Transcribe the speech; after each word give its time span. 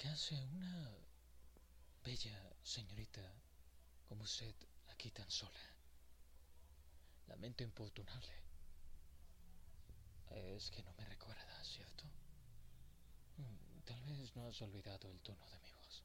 ¿Qué 0.00 0.08
hace 0.08 0.34
una 0.34 0.96
bella 2.02 2.54
señorita 2.62 3.20
como 4.08 4.24
usted 4.24 4.54
aquí 4.88 5.10
tan 5.10 5.30
sola? 5.30 5.60
Lamento 7.26 7.62
importunarle. 7.64 8.32
Es 10.56 10.70
que 10.70 10.82
no 10.84 10.94
me 10.94 11.04
recuerda, 11.04 11.62
¿cierto? 11.64 12.04
Mm, 13.36 13.80
Tal 13.84 14.02
vez 14.04 14.34
no 14.36 14.46
has 14.46 14.62
olvidado 14.62 15.10
el 15.10 15.20
tono 15.20 15.46
de 15.50 15.60
mi 15.60 15.70
voz. 15.72 16.02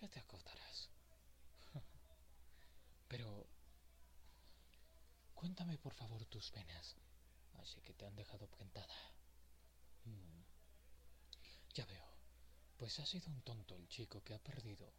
Ya 0.00 0.08
te 0.08 0.20
acordarás. 0.20 0.88
Pero... 3.08 3.46
Cuéntame 5.34 5.76
por 5.76 5.92
favor 5.92 6.24
tus 6.24 6.50
penas. 6.50 6.96
Así 7.60 7.82
que 7.82 7.92
te 7.92 8.06
han 8.06 8.16
dejado 8.16 8.46
plantada. 8.46 9.17
Ya 11.74 11.86
veo. 11.86 12.06
Pues 12.76 12.98
ha 13.00 13.06
sido 13.06 13.28
un 13.30 13.40
tonto 13.42 13.74
el 13.76 13.88
chico 13.88 14.22
que 14.22 14.34
ha 14.34 14.38
perdido 14.38 14.92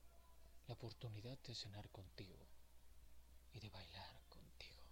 la 0.67 0.73
oportunidad 0.73 1.37
de 1.39 1.55
cenar 1.55 1.89
contigo 1.89 2.45
y 3.53 3.59
de 3.59 3.69
bailar 3.69 4.21
contigo. 4.29 4.83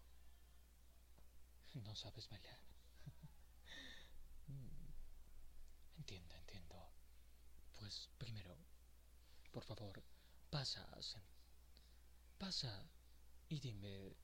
¿No 1.76 1.96
sabes 1.96 2.28
bailar? 2.30 2.60
Mm. 4.50 4.94
Entiendo, 5.98 6.36
entiendo. 6.36 6.76
Pues 7.80 8.10
primero, 8.18 8.56
por 9.52 9.64
favor, 9.64 10.02
pasa, 10.50 10.88
pasa 12.38 12.90
y 13.50 13.60
dime 13.60 14.16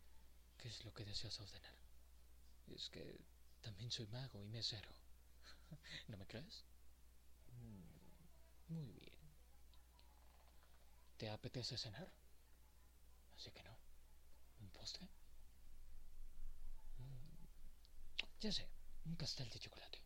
qué 0.57 0.69
es 0.69 0.83
lo 0.85 0.93
que 0.93 1.05
deseas 1.05 1.39
ordenar. 1.39 1.75
Es 2.67 2.89
que 2.89 3.19
también 3.61 3.91
soy 3.91 4.07
mago 4.07 4.41
y 4.41 4.47
mesero. 4.47 4.89
¿No 6.07 6.17
me 6.17 6.25
crees? 6.27 6.63
Mm, 7.63 8.73
Muy 8.73 8.91
bien. 8.99 9.13
¿Te 11.17 11.27
apetece 11.29 11.75
cenar? 11.77 12.07
Así 13.37 13.51
que 13.51 13.61
no. 13.63 13.77
¿Un 14.61 14.69
postre? 14.71 15.07
Mm, 16.99 17.45
Ya 18.41 18.51
sé, 18.51 18.65
un 19.05 19.15
pastel 19.15 19.49
de 19.49 19.59
chocolate. 19.59 19.99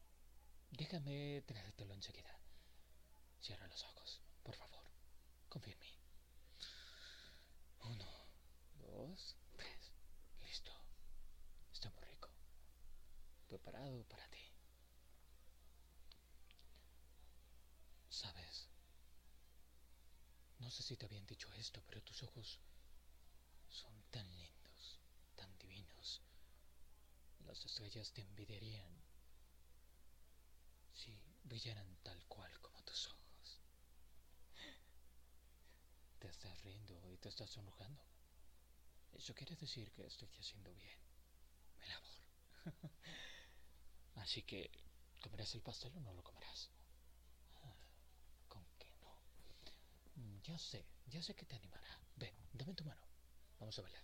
Déjame 0.71 1.43
traértelo 1.47 1.93
enseguida. 1.95 2.33
Cierra 3.41 3.67
los 3.67 3.83
ojos, 3.83 4.21
por 4.43 4.55
favor. 4.55 4.83
Confía 5.49 5.73
en 5.73 5.79
mí. 5.79 5.93
Uno, 7.79 8.05
dos, 8.75 9.35
tres. 9.55 9.91
Listo. 10.41 10.71
Está 11.73 11.89
muy 11.91 12.03
rico. 12.05 12.29
Preparado 13.47 14.03
para 14.03 14.27
ti. 14.29 14.37
Sabes, 18.09 18.67
no 20.59 20.66
sé 20.77 20.83
si 20.83 20.95
te 20.95 21.07
habían 21.07 21.25
dicho 21.25 21.51
esto, 21.53 21.81
pero 21.87 22.03
tus 22.03 22.21
ojos 22.21 22.59
son 23.67 23.93
tan 24.11 24.27
lindos, 24.37 24.99
tan 25.35 25.57
divinos. 25.57 26.21
Las 27.45 27.65
estrellas 27.65 28.11
te 28.11 28.21
envidiarían 28.21 28.91
si 30.93 31.19
brillaran 31.45 31.97
tal 32.03 32.23
cual 32.27 32.51
como 32.61 32.79
tus 32.83 33.07
ojos. 33.07 33.59
Te 36.19 36.27
estás 36.27 36.61
riendo 36.61 37.11
y 37.11 37.17
te 37.17 37.29
estás 37.29 37.49
sonrojando. 37.49 38.03
Eso 39.13 39.33
quiere 39.33 39.55
decir 39.55 39.91
que 39.93 40.05
estoy 40.05 40.29
haciendo 40.39 40.71
bien 40.75 40.99
mi 41.79 41.87
labor. 41.87 42.19
Así 44.15 44.43
que, 44.43 44.69
¿comerás 45.23 45.55
el 45.55 45.61
pastel 45.61 45.95
o 45.97 45.99
no 46.01 46.13
lo 46.13 46.21
comerás? 46.23 46.69
Ah, 47.63 47.75
¿Con 48.47 48.63
qué 48.77 48.91
no? 49.01 49.17
Mm, 50.15 50.36
Ya 50.47 50.57
sé, 50.57 50.85
ya 51.05 51.21
sé 51.21 51.35
que 51.35 51.45
te 51.45 51.55
animará. 51.55 51.99
Ven, 52.15 52.33
dame 52.53 52.73
tu 52.73 52.83
mano. 52.83 53.01
Vamos 53.59 53.77
a 53.77 53.81
bailar. 53.81 54.03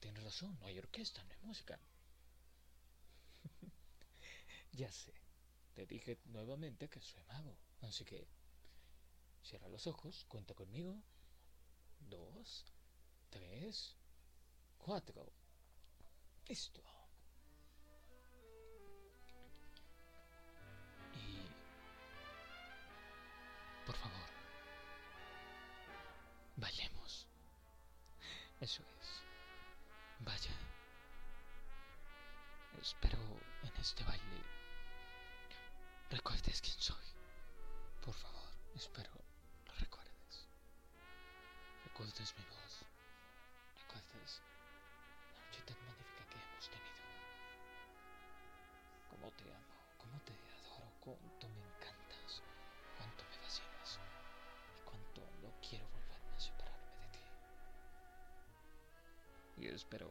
Tienes 0.00 0.22
razón, 0.22 0.56
no 0.60 0.66
hay 0.66 0.78
orquesta, 0.78 1.22
no 1.24 1.32
hay 1.32 1.40
música. 1.40 1.78
ya 4.72 4.90
sé. 4.92 5.14
Te 5.74 5.86
dije 5.86 6.18
nuevamente 6.26 6.88
que 6.88 7.00
soy 7.00 7.22
mago. 7.24 7.56
Así 7.80 8.04
que 8.04 8.28
cierra 9.42 9.68
los 9.68 9.86
ojos, 9.86 10.24
cuenta 10.28 10.54
conmigo. 10.54 11.02
Dos, 12.00 12.64
tres, 13.30 13.96
cuatro. 14.78 15.32
Listo. 16.48 16.82
Espero 32.88 33.20
en 33.64 33.76
este 33.76 34.02
baile 34.02 34.42
recuerdes 36.08 36.62
quién 36.62 36.80
soy. 36.80 37.04
Por 38.02 38.14
favor, 38.14 38.48
espero 38.74 39.12
lo 39.66 39.74
recuerdes. 39.74 40.48
Recuerdes 41.84 42.34
mi 42.38 42.44
voz. 42.46 42.86
Recuerdes 43.82 44.40
la 45.34 45.44
noche 45.44 45.60
tan 45.66 45.76
magnífica 45.84 46.24
que 46.30 46.38
hemos 46.40 46.70
tenido. 46.70 47.04
Cómo 49.10 49.30
te 49.32 49.44
amo, 49.52 49.76
cómo 49.98 50.18
te 50.22 50.32
adoro, 50.32 50.90
cuánto 51.00 51.46
me 51.50 51.60
encantas, 51.60 52.42
cuánto 52.96 53.22
me 53.24 53.36
fascinas 53.36 54.00
y 54.78 54.80
cuánto 54.88 55.20
no 55.42 55.52
quiero 55.60 55.86
volverme 55.90 56.34
a 56.34 56.40
separarme 56.40 56.96
de 57.02 57.08
ti. 57.12 57.20
Y 59.58 59.66
espero, 59.68 60.08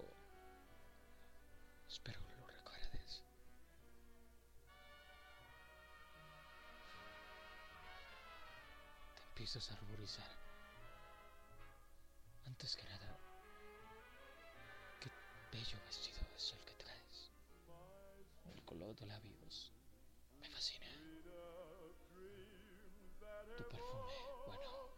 espero 1.90 2.27
empiezas 9.38 9.72
a 9.72 9.76
ruborizar. 9.76 10.26
Antes 12.48 12.76
que 12.76 12.84
nada, 12.86 13.20
qué 15.00 15.12
bello 15.52 15.78
vestido 15.86 16.22
es 16.36 16.54
el 16.54 16.66
que 16.66 16.74
traes. 16.74 17.30
El 18.52 18.64
color 18.66 18.96
de 18.96 19.06
labios 19.06 19.72
me 20.42 20.50
fascina. 20.50 20.88
Tu 23.56 23.64
perfume, 23.70 24.14
bueno, 24.48 24.90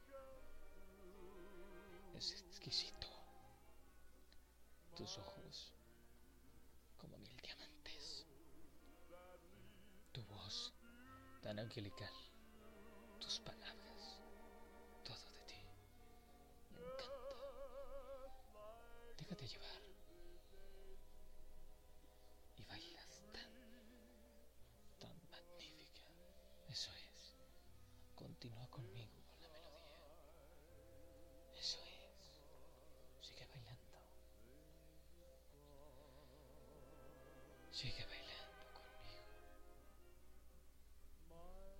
es 2.15 2.31
exquisito. 2.31 3.07
Tus 4.95 5.17
ojos, 5.17 5.73
como 6.97 7.17
mil 7.17 7.35
diamantes. 7.41 8.25
Tu 10.13 10.23
voz, 10.23 10.73
tan 11.41 11.59
angelical. 11.59 12.28
Continúa 28.39 28.67
conmigo 28.69 29.11
con 29.27 29.41
la 29.41 29.49
melodía. 29.49 29.99
Eso 31.59 31.83
es. 31.83 33.27
Sigue 33.27 33.45
bailando. 33.47 33.99
Sigue 37.69 38.05
bailando 38.05 38.63
conmigo. 38.79 39.27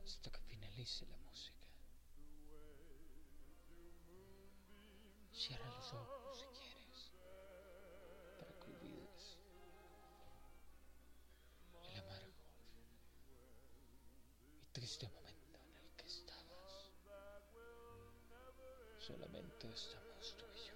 Hasta 0.03 0.31
que 0.31 0.39
finalice 0.41 1.06
la 1.06 1.15
música. 1.15 1.65
Cierra 5.31 5.69
los 5.77 5.94
ojos 5.94 6.19
Solamente 19.09 19.67
estamos 19.73 20.35
tú 20.38 20.45
y 20.53 20.59
yo. 20.67 20.75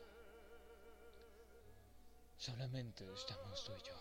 Solamente 2.35 3.13
estamos 3.13 3.63
tú 3.63 3.73
y 3.73 3.81
yo. 3.83 3.93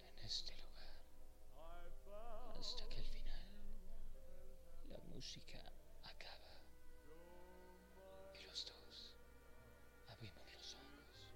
En 0.00 0.24
este 0.24 0.52
lugar. 0.54 0.94
Hasta 2.58 2.88
que 2.88 2.96
al 2.96 3.04
final 3.04 3.42
la 4.88 4.98
música 5.14 5.58
acaba. 6.02 6.56
Y 8.32 8.40
los 8.46 8.64
dos 8.64 9.16
abrimos 10.08 10.50
los 10.54 10.76
ojos. 10.76 11.28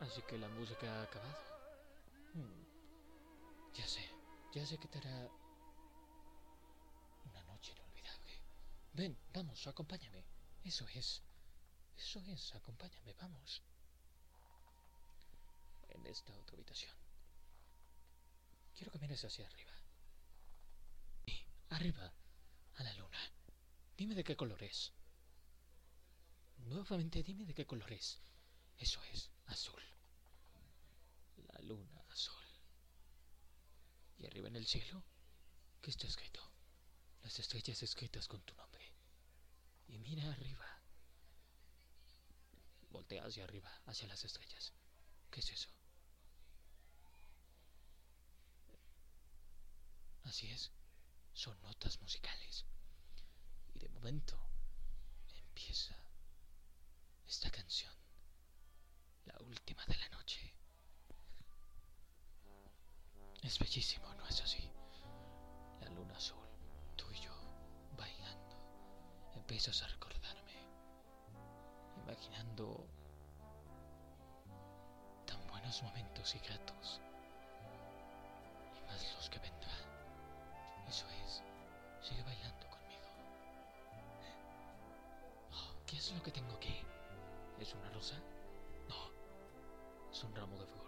Así 0.00 0.20
que 0.20 0.36
la 0.36 0.48
música 0.48 0.86
ha 1.00 1.02
acabado. 1.04 1.38
Hmm. 2.34 2.66
Ya 3.72 3.86
sé, 3.88 4.06
ya 4.52 4.66
sé 4.66 4.76
que 4.76 4.88
te 4.88 4.98
hará 4.98 5.30
Ven, 8.98 9.16
vamos, 9.32 9.64
acompáñame. 9.68 10.24
Eso 10.64 10.84
es. 10.88 11.22
Eso 11.96 12.18
es, 12.26 12.52
acompáñame, 12.56 13.12
vamos. 13.12 13.62
En 15.90 16.04
esta 16.04 16.36
otra 16.36 16.56
habitación. 16.56 16.92
Quiero 18.74 18.90
que 18.90 18.98
mires 18.98 19.24
hacia 19.24 19.46
arriba. 19.46 19.72
Sí, 21.24 21.46
arriba, 21.70 22.12
a 22.74 22.82
la 22.82 22.92
luna. 22.94 23.20
Dime 23.96 24.16
de 24.16 24.24
qué 24.24 24.34
color 24.34 24.60
es. 24.64 24.92
Nuevamente 26.56 27.22
dime 27.22 27.44
de 27.44 27.54
qué 27.54 27.66
color 27.66 27.92
es. 27.92 28.18
Eso 28.76 29.00
es, 29.12 29.30
azul. 29.46 29.82
La 31.36 31.60
luna 31.60 32.04
azul. 32.08 32.48
¿Y 34.18 34.26
arriba 34.26 34.48
en 34.48 34.56
el 34.56 34.66
cielo? 34.66 35.04
¿Qué 35.80 35.90
está 35.90 36.08
escrito? 36.08 36.40
Las 37.22 37.38
estrellas 37.38 37.80
escritas 37.84 38.26
con 38.26 38.42
tu 38.42 38.54
nombre. 38.56 38.87
Y 39.88 39.98
mira 39.98 40.30
arriba. 40.30 40.66
Voltea 42.90 43.24
hacia 43.24 43.44
arriba, 43.44 43.70
hacia 43.86 44.08
las 44.08 44.24
estrellas. 44.24 44.72
¿Qué 45.30 45.40
es 45.40 45.50
eso? 45.52 45.68
Así 50.24 50.46
es, 50.50 50.70
son 51.32 51.60
notas 51.62 52.00
musicales. 52.02 52.64
Y 53.74 53.78
de 53.78 53.88
momento 53.88 54.38
empieza 55.26 55.96
esta 57.26 57.50
canción, 57.50 57.94
la 59.24 59.38
última 59.40 59.84
de 59.86 59.96
la 59.96 60.08
noche. 60.10 60.52
Es 63.42 63.58
bellísimo, 63.58 64.12
¿no 64.14 64.26
es 64.26 64.40
así? 64.42 64.67
Empiezas 69.48 69.82
a 69.82 69.86
recordarme, 69.86 70.52
imaginando 72.04 72.84
tan 75.24 75.40
buenos 75.48 75.82
momentos 75.82 76.34
y 76.34 76.38
gratos, 76.40 77.00
y 78.76 78.82
más 78.86 79.14
los 79.14 79.30
que 79.30 79.38
vendrán. 79.38 79.80
Eso 80.86 81.06
es. 81.24 81.42
Sigue 82.06 82.22
bailando 82.24 82.66
conmigo. 82.68 83.08
Oh, 85.54 85.86
¿Qué 85.86 85.96
es 85.96 86.12
lo 86.12 86.22
que 86.22 86.30
tengo 86.30 86.54
aquí? 86.54 86.84
¿Es 87.58 87.72
una 87.72 87.88
rosa? 87.88 88.16
No. 88.86 90.12
Es 90.12 90.24
un 90.24 90.36
ramo 90.36 90.58
de 90.58 90.66
flores. 90.66 90.87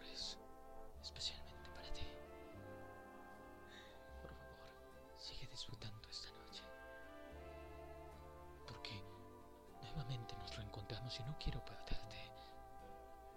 Y 11.19 11.23
no 11.25 11.37
quiero 11.39 11.65
perderte. 11.65 12.17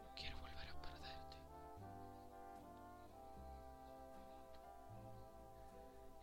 No 0.04 0.14
quiero 0.16 0.38
volver 0.38 0.70
a 0.70 0.82
perderte. 0.82 1.38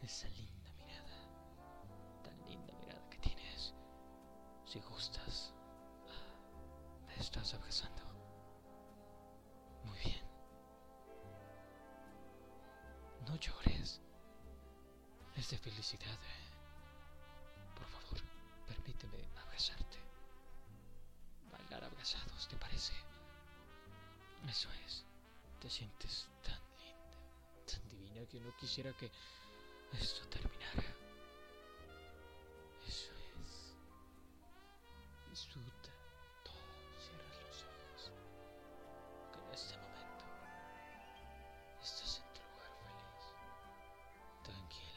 Esa 0.02 0.28
linda 0.28 0.72
mirada, 0.74 2.22
tan 2.22 2.46
linda 2.46 2.72
mirada 2.74 3.02
que 3.10 3.18
tienes. 3.18 3.74
Si 4.64 4.80
gustas, 4.80 5.52
ah, 6.06 7.06
me 7.08 7.16
estás 7.16 7.52
abrazando. 7.54 8.02
Muy 9.84 9.98
bien. 9.98 10.24
No 13.26 13.34
llores. 13.36 14.00
Es 15.36 15.50
de 15.50 15.58
felicidad. 15.58 16.14
¿eh? 16.14 16.49
sientes 25.70 26.26
tan 26.42 26.58
linda, 26.80 27.16
tan 27.64 27.88
divina 27.88 28.26
que 28.26 28.40
no 28.40 28.50
quisiera 28.56 28.92
que 28.94 29.08
esto 29.92 30.26
terminara. 30.28 30.82
Eso 32.88 33.12
es. 33.38 33.76
Disfruta 35.30 35.90
todo, 36.42 36.60
cierras 36.98 37.38
los 37.46 37.62
ojos. 37.62 38.12
Que 39.32 39.38
en 39.38 39.54
este 39.54 39.76
momento 39.76 40.24
estás 41.80 42.18
en 42.18 42.26
tu 42.34 42.40
lugar 42.50 42.72
feliz, 42.82 43.24
tranquilo. 44.42 44.89